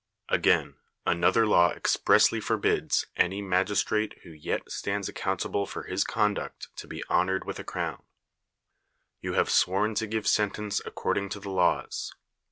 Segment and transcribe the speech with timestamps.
[0.29, 6.87] Again, another law expressly forbids any magistrate who yet stands accountable for his conduct to
[6.87, 8.01] be honored with a crown.
[9.19, 12.15] You have sworn to give sentence according to the laws.